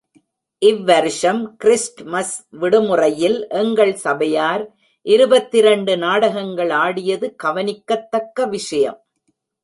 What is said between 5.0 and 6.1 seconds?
இருபத்திரண்டு